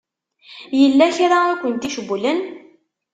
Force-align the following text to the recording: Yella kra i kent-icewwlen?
Yella 0.79 1.07
kra 1.15 1.37
i 1.51 1.55
kent-icewwlen? 1.61 2.39